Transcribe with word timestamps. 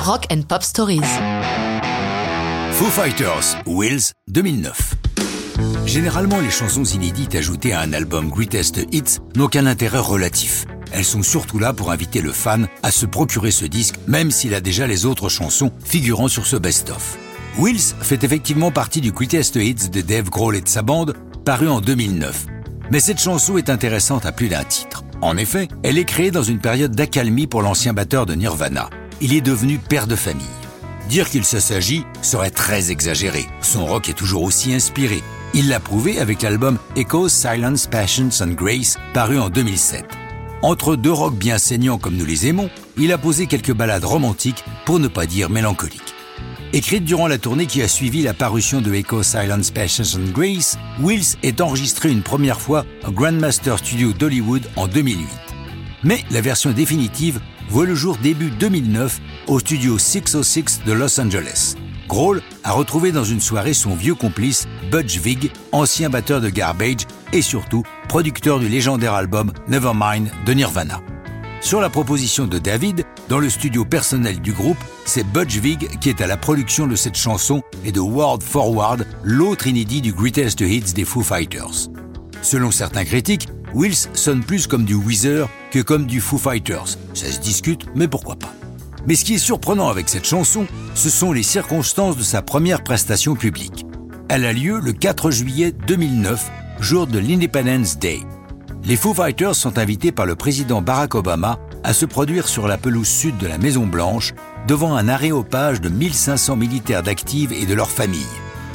Rock 0.00 0.28
and 0.32 0.42
Pop 0.48 0.62
Stories. 0.62 1.02
Foo 2.72 2.86
Fighters, 2.86 3.58
Wills, 3.66 4.12
2009. 4.30 4.94
Généralement, 5.84 6.40
les 6.40 6.50
chansons 6.50 6.84
inédites 6.84 7.34
ajoutées 7.34 7.74
à 7.74 7.80
un 7.80 7.92
album 7.92 8.30
Greatest 8.30 8.80
Hits 8.92 9.18
n'ont 9.36 9.48
qu'un 9.48 9.66
intérêt 9.66 9.98
relatif. 9.98 10.64
Elles 10.92 11.04
sont 11.04 11.22
surtout 11.22 11.58
là 11.58 11.74
pour 11.74 11.90
inviter 11.90 12.22
le 12.22 12.32
fan 12.32 12.66
à 12.82 12.90
se 12.90 13.04
procurer 13.04 13.50
ce 13.50 13.66
disque, 13.66 13.96
même 14.08 14.30
s'il 14.30 14.54
a 14.54 14.62
déjà 14.62 14.86
les 14.86 15.04
autres 15.04 15.28
chansons 15.28 15.70
figurant 15.84 16.28
sur 16.28 16.46
ce 16.46 16.56
best-of. 16.56 17.18
Wills 17.58 17.94
fait 18.00 18.24
effectivement 18.24 18.70
partie 18.70 19.02
du 19.02 19.12
Greatest 19.12 19.56
Hits 19.56 19.90
de 19.90 20.00
Dave 20.00 20.30
Grohl 20.30 20.56
et 20.56 20.62
de 20.62 20.68
sa 20.68 20.80
bande, 20.80 21.14
paru 21.44 21.68
en 21.68 21.82
2009. 21.82 22.46
Mais 22.90 23.00
cette 23.00 23.20
chanson 23.20 23.58
est 23.58 23.68
intéressante 23.68 24.24
à 24.24 24.32
plus 24.32 24.48
d'un 24.48 24.64
titre. 24.64 25.04
En 25.20 25.36
effet, 25.36 25.68
elle 25.82 25.98
est 25.98 26.04
créée 26.04 26.30
dans 26.30 26.42
une 26.42 26.58
période 26.58 26.96
d'accalmie 26.96 27.46
pour 27.46 27.60
l'ancien 27.60 27.92
batteur 27.92 28.24
de 28.24 28.34
Nirvana. 28.34 28.88
Il 29.22 29.34
est 29.34 29.42
devenu 29.42 29.78
père 29.78 30.06
de 30.06 30.16
famille. 30.16 30.46
Dire 31.10 31.28
qu'il 31.28 31.44
se 31.44 31.60
s'agit 31.60 32.04
serait 32.22 32.50
très 32.50 32.90
exagéré. 32.90 33.46
Son 33.60 33.84
rock 33.84 34.08
est 34.08 34.14
toujours 34.14 34.42
aussi 34.42 34.72
inspiré. 34.72 35.22
Il 35.52 35.68
l'a 35.68 35.78
prouvé 35.78 36.18
avec 36.20 36.40
l'album 36.40 36.78
Echoes, 36.96 37.28
Silence, 37.28 37.86
Passions 37.86 38.30
and 38.40 38.52
Grace, 38.52 38.98
paru 39.12 39.38
en 39.38 39.50
2007. 39.50 40.06
Entre 40.62 40.96
deux 40.96 41.12
rocks 41.12 41.36
bien 41.36 41.58
saignants 41.58 41.98
comme 41.98 42.16
nous 42.16 42.24
les 42.24 42.46
aimons, 42.46 42.70
il 42.96 43.12
a 43.12 43.18
posé 43.18 43.46
quelques 43.46 43.74
ballades 43.74 44.04
romantiques, 44.04 44.64
pour 44.86 44.98
ne 44.98 45.08
pas 45.08 45.26
dire 45.26 45.50
mélancoliques. 45.50 46.14
Écrite 46.72 47.04
durant 47.04 47.26
la 47.26 47.36
tournée 47.36 47.66
qui 47.66 47.82
a 47.82 47.88
suivi 47.88 48.22
la 48.22 48.32
parution 48.32 48.80
de 48.80 48.94
Echo 48.94 49.22
Silence 49.22 49.70
Passions 49.70 50.18
and 50.18 50.30
Grace, 50.32 50.78
Wills 51.00 51.36
est 51.42 51.60
enregistré 51.60 52.10
une 52.10 52.22
première 52.22 52.60
fois 52.60 52.86
au 53.06 53.10
Grandmaster 53.10 53.78
Studio 53.78 54.12
d'Hollywood 54.12 54.62
en 54.76 54.86
2008. 54.86 55.26
Mais 56.04 56.24
la 56.30 56.40
version 56.40 56.70
définitive 56.70 57.40
voit 57.70 57.86
le 57.86 57.94
jour 57.94 58.18
début 58.20 58.50
2009 58.50 59.20
au 59.46 59.60
studio 59.60 59.96
606 59.96 60.80
de 60.84 60.92
Los 60.92 61.20
Angeles. 61.20 61.76
Grohl 62.08 62.42
a 62.64 62.72
retrouvé 62.72 63.12
dans 63.12 63.22
une 63.22 63.40
soirée 63.40 63.74
son 63.74 63.94
vieux 63.94 64.16
complice 64.16 64.66
Budge 64.90 65.18
Vig, 65.18 65.52
ancien 65.70 66.10
batteur 66.10 66.40
de 66.40 66.48
Garbage 66.48 67.06
et 67.32 67.42
surtout 67.42 67.84
producteur 68.08 68.58
du 68.58 68.68
légendaire 68.68 69.14
album 69.14 69.52
Nevermind 69.68 70.28
de 70.44 70.52
Nirvana. 70.52 71.00
Sur 71.60 71.80
la 71.80 71.90
proposition 71.90 72.48
de 72.48 72.58
David, 72.58 73.04
dans 73.28 73.38
le 73.38 73.48
studio 73.48 73.84
personnel 73.84 74.40
du 74.40 74.52
groupe, 74.52 74.78
c'est 75.04 75.24
Budge 75.24 75.58
Vig 75.58 76.00
qui 76.00 76.08
est 76.08 76.20
à 76.20 76.26
la 76.26 76.36
production 76.36 76.88
de 76.88 76.96
cette 76.96 77.16
chanson 77.16 77.62
et 77.84 77.92
de 77.92 78.00
World 78.00 78.42
Forward, 78.42 79.06
l'autre 79.22 79.68
inédit 79.68 80.00
du 80.00 80.12
Greatest 80.12 80.60
Hits 80.60 80.92
des 80.92 81.04
Foo 81.04 81.22
Fighters. 81.22 81.88
Selon 82.42 82.72
certains 82.72 83.04
critiques, 83.04 83.46
Wills 83.74 84.08
sonne 84.14 84.42
plus 84.42 84.66
comme 84.66 84.84
du 84.84 84.96
Weezer 84.96 85.48
que 85.70 85.80
comme 85.80 86.06
du 86.06 86.20
Foo 86.20 86.38
Fighters. 86.38 86.98
Ça 87.14 87.30
se 87.30 87.40
discute, 87.40 87.86
mais 87.94 88.08
pourquoi 88.08 88.36
pas. 88.36 88.52
Mais 89.06 89.14
ce 89.14 89.24
qui 89.24 89.34
est 89.34 89.38
surprenant 89.38 89.88
avec 89.88 90.08
cette 90.08 90.26
chanson, 90.26 90.66
ce 90.94 91.08
sont 91.08 91.32
les 91.32 91.42
circonstances 91.42 92.16
de 92.16 92.22
sa 92.22 92.42
première 92.42 92.82
prestation 92.82 93.34
publique. 93.34 93.86
Elle 94.28 94.44
a 94.44 94.52
lieu 94.52 94.78
le 94.78 94.92
4 94.92 95.30
juillet 95.30 95.72
2009, 95.86 96.50
jour 96.80 97.06
de 97.06 97.18
l'Independence 97.18 97.98
Day. 97.98 98.20
Les 98.84 98.96
Foo 98.96 99.14
Fighters 99.14 99.54
sont 99.54 99.78
invités 99.78 100.12
par 100.12 100.26
le 100.26 100.36
président 100.36 100.82
Barack 100.82 101.14
Obama 101.14 101.58
à 101.82 101.92
se 101.92 102.06
produire 102.06 102.48
sur 102.48 102.68
la 102.68 102.78
pelouse 102.78 103.08
sud 103.08 103.36
de 103.38 103.46
la 103.46 103.58
Maison 103.58 103.86
Blanche 103.86 104.34
devant 104.66 104.94
un 104.94 105.08
aréopage 105.08 105.80
de 105.80 105.88
1500 105.88 106.56
militaires 106.56 107.02
d'actives 107.02 107.52
et 107.52 107.66
de 107.66 107.74
leurs 107.74 107.90
familles, 107.90 108.20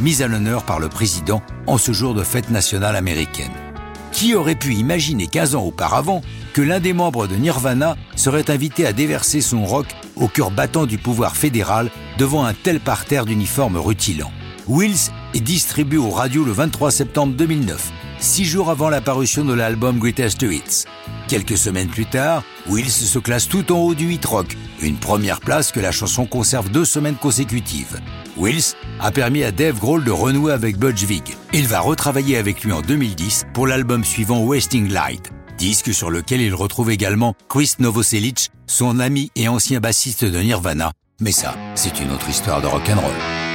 mis 0.00 0.22
à 0.22 0.28
l'honneur 0.28 0.64
par 0.64 0.80
le 0.80 0.88
président 0.88 1.42
en 1.66 1.78
ce 1.78 1.92
jour 1.92 2.14
de 2.14 2.22
fête 2.22 2.50
nationale 2.50 2.96
américaine. 2.96 3.52
Qui 4.14 4.36
aurait 4.36 4.54
pu 4.54 4.74
imaginer 4.74 5.26
15 5.26 5.56
ans 5.56 5.64
auparavant 5.64 6.22
que 6.52 6.62
l'un 6.62 6.78
des 6.78 6.92
membres 6.92 7.26
de 7.26 7.34
Nirvana 7.34 7.96
serait 8.14 8.48
invité 8.48 8.86
à 8.86 8.92
déverser 8.92 9.40
son 9.40 9.64
rock 9.64 9.88
au 10.14 10.28
cœur 10.28 10.52
battant 10.52 10.86
du 10.86 10.98
pouvoir 10.98 11.36
fédéral 11.36 11.90
devant 12.16 12.44
un 12.44 12.54
tel 12.54 12.78
parterre 12.78 13.26
d'uniformes 13.26 13.76
rutilants? 13.76 14.30
Wills 14.68 15.10
est 15.34 15.40
distribué 15.40 15.98
aux 15.98 16.10
radios 16.10 16.44
le 16.44 16.52
23 16.52 16.92
septembre 16.92 17.34
2009, 17.34 17.90
six 18.20 18.44
jours 18.44 18.70
avant 18.70 18.88
la 18.88 19.00
parution 19.00 19.44
de 19.44 19.52
l'album 19.52 19.98
Greatest 19.98 20.40
Hits. 20.42 20.84
Quelques 21.26 21.58
semaines 21.58 21.88
plus 21.88 22.06
tard, 22.06 22.44
Wills 22.68 22.90
se 22.90 23.18
classe 23.18 23.48
tout 23.48 23.72
en 23.72 23.78
haut 23.78 23.94
du 23.96 24.12
hit 24.12 24.24
rock, 24.24 24.56
une 24.80 24.96
première 24.96 25.40
place 25.40 25.72
que 25.72 25.80
la 25.80 25.90
chanson 25.90 26.24
conserve 26.24 26.70
deux 26.70 26.84
semaines 26.84 27.16
consécutives. 27.16 28.00
Wills 28.36 28.74
a 29.00 29.10
permis 29.10 29.44
à 29.44 29.52
Dave 29.52 29.78
Grohl 29.78 30.04
de 30.04 30.10
renouer 30.10 30.52
avec 30.52 30.78
Budge 30.78 31.04
Vig. 31.04 31.36
Il 31.52 31.66
va 31.66 31.80
retravailler 31.80 32.36
avec 32.36 32.64
lui 32.64 32.72
en 32.72 32.80
2010 32.80 33.46
pour 33.52 33.66
l'album 33.66 34.04
suivant 34.04 34.40
Wasting 34.40 34.90
Light, 34.90 35.30
disque 35.58 35.92
sur 35.92 36.10
lequel 36.10 36.40
il 36.40 36.54
retrouve 36.54 36.90
également 36.90 37.34
Chris 37.48 37.72
Novoselic, 37.78 38.50
son 38.66 39.00
ami 39.00 39.30
et 39.36 39.48
ancien 39.48 39.80
bassiste 39.80 40.24
de 40.24 40.38
Nirvana. 40.38 40.92
Mais 41.20 41.32
ça, 41.32 41.54
c'est 41.74 42.00
une 42.00 42.10
autre 42.10 42.28
histoire 42.28 42.60
de 42.60 42.66
rock'n'roll. 42.66 43.53